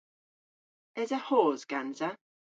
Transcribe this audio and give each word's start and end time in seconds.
Esa 1.03 1.21
hos 1.29 1.67
gansa? 1.69 2.09